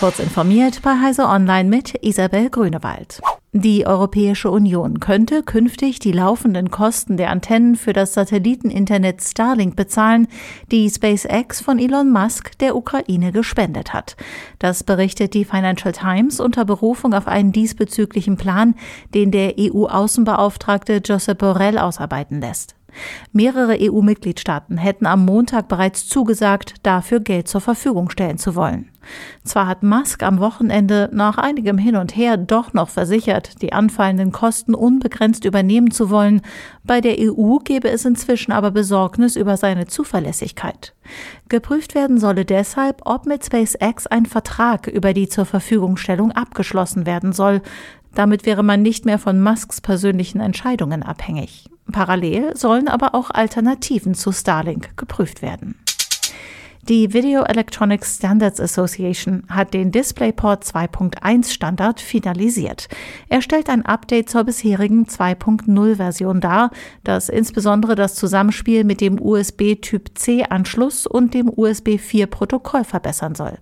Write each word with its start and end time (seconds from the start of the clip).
Kurz 0.00 0.18
informiert 0.18 0.80
bei 0.80 0.98
Heise 0.98 1.26
Online 1.26 1.68
mit 1.68 1.94
Isabel 2.02 2.48
Grünewald. 2.48 3.20
Die 3.52 3.86
Europäische 3.86 4.50
Union 4.50 4.98
könnte 4.98 5.42
künftig 5.42 5.98
die 5.98 6.12
laufenden 6.12 6.70
Kosten 6.70 7.18
der 7.18 7.28
Antennen 7.28 7.76
für 7.76 7.92
das 7.92 8.14
Satelliteninternet 8.14 9.20
Starlink 9.20 9.76
bezahlen, 9.76 10.26
die 10.72 10.88
SpaceX 10.88 11.60
von 11.60 11.78
Elon 11.78 12.10
Musk 12.10 12.56
der 12.60 12.76
Ukraine 12.76 13.30
gespendet 13.30 13.92
hat. 13.92 14.16
Das 14.58 14.84
berichtet 14.84 15.34
die 15.34 15.44
Financial 15.44 15.92
Times 15.92 16.40
unter 16.40 16.64
Berufung 16.64 17.12
auf 17.12 17.26
einen 17.26 17.52
diesbezüglichen 17.52 18.38
Plan, 18.38 18.76
den 19.12 19.30
der 19.30 19.56
EU-Außenbeauftragte 19.58 21.02
Josep 21.04 21.36
Borrell 21.40 21.76
ausarbeiten 21.76 22.40
lässt. 22.40 22.74
Mehrere 23.32 23.76
EU-Mitgliedstaaten 23.80 24.78
hätten 24.78 25.06
am 25.06 25.24
Montag 25.24 25.68
bereits 25.68 26.08
zugesagt, 26.08 26.74
dafür 26.82 27.20
Geld 27.20 27.48
zur 27.48 27.60
Verfügung 27.60 28.10
stellen 28.10 28.38
zu 28.38 28.54
wollen. 28.54 28.90
Zwar 29.44 29.66
hat 29.66 29.82
Musk 29.82 30.22
am 30.22 30.40
Wochenende 30.40 31.08
nach 31.12 31.38
einigem 31.38 31.78
Hin 31.78 31.96
und 31.96 32.16
Her 32.16 32.36
doch 32.36 32.74
noch 32.74 32.90
versichert, 32.90 33.62
die 33.62 33.72
anfallenden 33.72 34.30
Kosten 34.30 34.74
unbegrenzt 34.74 35.44
übernehmen 35.44 35.90
zu 35.90 36.10
wollen, 36.10 36.42
bei 36.84 37.00
der 37.00 37.16
EU 37.18 37.56
gebe 37.58 37.88
es 37.88 38.04
inzwischen 38.04 38.52
aber 38.52 38.70
Besorgnis 38.70 39.36
über 39.36 39.56
seine 39.56 39.86
Zuverlässigkeit. 39.86 40.94
Geprüft 41.48 41.94
werden 41.94 42.18
solle 42.18 42.44
deshalb, 42.44 43.02
ob 43.04 43.26
mit 43.26 43.44
SpaceX 43.44 44.06
ein 44.06 44.26
Vertrag 44.26 44.86
über 44.86 45.12
die 45.12 45.28
zur 45.28 45.46
Verfügungstellung 45.46 46.30
abgeschlossen 46.32 47.06
werden 47.06 47.32
soll. 47.32 47.62
Damit 48.14 48.46
wäre 48.46 48.62
man 48.62 48.82
nicht 48.82 49.04
mehr 49.04 49.18
von 49.18 49.40
Musks 49.40 49.80
persönlichen 49.80 50.40
Entscheidungen 50.40 51.02
abhängig. 51.02 51.66
Parallel 51.90 52.56
sollen 52.56 52.88
aber 52.88 53.14
auch 53.14 53.30
Alternativen 53.30 54.14
zu 54.14 54.32
Starlink 54.32 54.96
geprüft 54.96 55.42
werden. 55.42 55.76
Die 56.88 57.12
Video 57.12 57.42
Electronics 57.42 58.16
Standards 58.16 58.58
Association 58.58 59.44
hat 59.48 59.74
den 59.74 59.92
DisplayPort 59.92 60.64
2.1 60.64 61.52
Standard 61.52 62.00
finalisiert. 62.00 62.88
Er 63.28 63.42
stellt 63.42 63.68
ein 63.68 63.84
Update 63.84 64.30
zur 64.30 64.44
bisherigen 64.44 65.04
2.0 65.04 65.96
Version 65.96 66.40
dar, 66.40 66.70
das 67.04 67.28
insbesondere 67.28 67.96
das 67.96 68.14
Zusammenspiel 68.14 68.84
mit 68.84 69.02
dem 69.02 69.20
USB 69.20 69.74
Typ 69.80 70.18
C 70.18 70.44
Anschluss 70.44 71.06
und 71.06 71.34
dem 71.34 71.50
USB 71.54 71.98
4 71.98 72.26
Protokoll 72.26 72.84
verbessern 72.84 73.34
soll. 73.34 73.58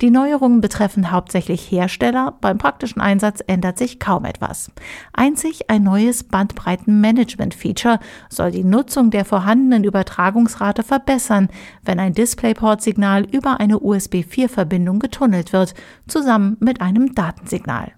Die 0.00 0.10
Neuerungen 0.10 0.60
betreffen 0.60 1.10
hauptsächlich 1.10 1.70
Hersteller, 1.70 2.36
beim 2.40 2.58
praktischen 2.58 3.00
Einsatz 3.00 3.42
ändert 3.46 3.78
sich 3.78 4.00
kaum 4.00 4.24
etwas. 4.24 4.70
Einzig 5.12 5.70
ein 5.70 5.82
neues 5.82 6.24
Bandbreitenmanagement-Feature 6.24 8.00
soll 8.28 8.50
die 8.50 8.64
Nutzung 8.64 9.10
der 9.10 9.24
vorhandenen 9.24 9.84
Übertragungsrate 9.84 10.82
verbessern, 10.82 11.48
wenn 11.84 12.00
ein 12.00 12.14
DisplayPort-Signal 12.14 13.24
über 13.30 13.60
eine 13.60 13.78
USB-4-Verbindung 13.80 14.98
getunnelt 14.98 15.52
wird, 15.52 15.74
zusammen 16.06 16.56
mit 16.60 16.80
einem 16.80 17.14
Datensignal. 17.14 17.92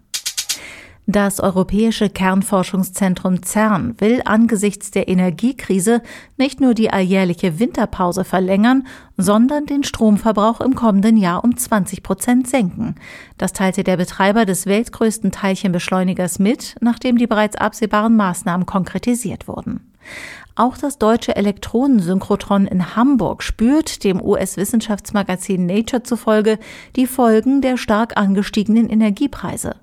Das 1.09 1.39
Europäische 1.39 2.11
Kernforschungszentrum 2.11 3.45
CERN 3.45 3.95
will 4.01 4.23
angesichts 4.25 4.91
der 4.91 5.07
Energiekrise 5.07 6.03
nicht 6.37 6.61
nur 6.61 6.75
die 6.75 6.91
alljährliche 6.91 7.61
Winterpause 7.61 8.25
verlängern, 8.25 8.89
sondern 9.17 9.67
den 9.67 9.85
Stromverbrauch 9.85 10.61
im 10.61 10.75
kommenden 10.75 11.17
Jahr 11.17 11.45
um 11.45 11.57
20 11.57 12.03
Prozent 12.03 12.49
senken. 12.49 12.97
Das 13.39 13.53
teilte 13.53 13.85
der 13.85 13.97
Betreiber 13.97 14.47
des 14.47 14.67
weltgrößten 14.67 15.31
Teilchenbeschleunigers 15.31 16.41
mit, 16.41 16.75
nachdem 16.81 17.19
die 17.19 17.29
bereits 17.29 17.55
absehbaren 17.55 18.17
Maßnahmen 18.17 18.67
konkretisiert 18.67 19.47
wurden. 19.47 19.93
Auch 20.55 20.79
das 20.79 20.99
deutsche 20.99 21.37
Elektronensynchrotron 21.37 22.67
in 22.67 22.97
Hamburg 22.97 23.43
spürt 23.43 24.05
dem 24.05 24.23
US-Wissenschaftsmagazin 24.23 25.67
Nature 25.67 26.03
zufolge 26.03 26.59
die 26.97 27.07
Folgen 27.07 27.61
der 27.61 27.77
stark 27.77 28.17
angestiegenen 28.17 28.89
Energiepreise. 28.89 29.77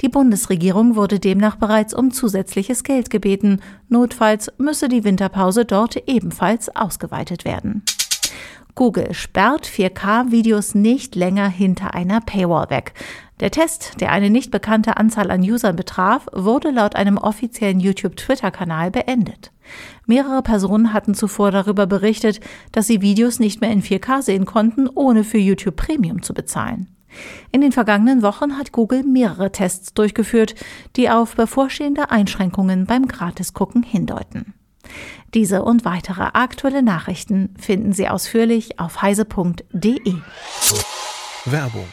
Die 0.00 0.08
Bundesregierung 0.08 0.96
wurde 0.96 1.20
demnach 1.20 1.56
bereits 1.56 1.92
um 1.92 2.10
zusätzliches 2.10 2.84
Geld 2.84 3.10
gebeten. 3.10 3.60
Notfalls 3.88 4.50
müsse 4.56 4.88
die 4.88 5.04
Winterpause 5.04 5.66
dort 5.66 5.96
ebenfalls 6.08 6.74
ausgeweitet 6.74 7.44
werden. 7.44 7.82
Google 8.74 9.14
sperrt 9.14 9.66
4K-Videos 9.68 10.74
nicht 10.74 11.14
länger 11.14 11.48
hinter 11.48 11.94
einer 11.94 12.20
Paywall 12.20 12.70
weg. 12.70 12.92
Der 13.40 13.50
Test, 13.50 14.00
der 14.00 14.12
eine 14.12 14.30
nicht 14.30 14.50
bekannte 14.50 14.96
Anzahl 14.96 15.30
an 15.30 15.40
Usern 15.40 15.74
betraf, 15.74 16.26
wurde 16.32 16.70
laut 16.70 16.94
einem 16.94 17.18
offiziellen 17.18 17.80
YouTube-Twitter-Kanal 17.80 18.92
beendet. 18.92 19.50
Mehrere 20.06 20.42
Personen 20.42 20.92
hatten 20.92 21.14
zuvor 21.14 21.50
darüber 21.50 21.86
berichtet, 21.86 22.40
dass 22.70 22.86
sie 22.86 23.00
Videos 23.00 23.40
nicht 23.40 23.60
mehr 23.60 23.70
in 23.72 23.82
4K 23.82 24.22
sehen 24.22 24.44
konnten, 24.44 24.88
ohne 24.88 25.24
für 25.24 25.38
YouTube 25.38 25.76
Premium 25.76 26.22
zu 26.22 26.32
bezahlen. 26.32 26.88
In 27.50 27.60
den 27.60 27.72
vergangenen 27.72 28.22
Wochen 28.22 28.56
hat 28.56 28.72
Google 28.72 29.02
mehrere 29.02 29.52
Tests 29.52 29.94
durchgeführt, 29.94 30.54
die 30.96 31.10
auf 31.10 31.36
bevorstehende 31.36 32.10
Einschränkungen 32.10 32.86
beim 32.86 33.06
Gratisgucken 33.06 33.82
hindeuten. 33.82 34.54
Diese 35.32 35.62
und 35.62 35.84
weitere 35.84 36.22
aktuelle 36.34 36.82
Nachrichten 36.82 37.54
finden 37.58 37.92
Sie 37.92 38.08
ausführlich 38.08 38.78
auf 38.78 39.02
heise.de. 39.02 40.14
Werbung. 41.46 41.88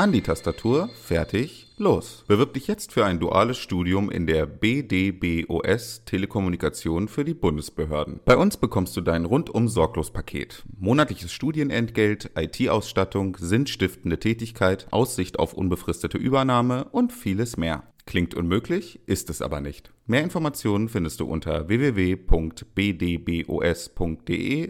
An 0.00 0.12
die 0.12 0.22
Tastatur, 0.22 0.90
fertig, 1.02 1.66
los. 1.76 2.22
Bewirb 2.28 2.54
dich 2.54 2.68
jetzt 2.68 2.92
für 2.92 3.04
ein 3.04 3.18
duales 3.18 3.58
Studium 3.58 4.12
in 4.12 4.28
der 4.28 4.46
BDBOS 4.46 6.04
Telekommunikation 6.04 7.08
für 7.08 7.24
die 7.24 7.34
Bundesbehörden. 7.34 8.20
Bei 8.24 8.36
uns 8.36 8.58
bekommst 8.58 8.96
du 8.96 9.00
dein 9.00 9.24
rundum 9.24 9.66
sorglos 9.66 10.12
Paket. 10.12 10.62
Monatliches 10.78 11.32
Studienentgelt, 11.32 12.30
IT-Ausstattung, 12.36 13.36
sinnstiftende 13.40 14.20
Tätigkeit, 14.20 14.86
Aussicht 14.92 15.40
auf 15.40 15.52
unbefristete 15.52 16.16
Übernahme 16.16 16.84
und 16.92 17.12
vieles 17.12 17.56
mehr. 17.56 17.82
Klingt 18.06 18.34
unmöglich, 18.36 19.00
ist 19.06 19.28
es 19.30 19.42
aber 19.42 19.60
nicht. 19.60 19.90
Mehr 20.06 20.22
Informationen 20.22 20.88
findest 20.88 21.20
du 21.20 21.26
unter 21.26 21.68
www.bdbos.de 21.68 22.62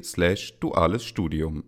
slash 0.03 0.59
duales 0.59 1.05
Studium. 1.05 1.63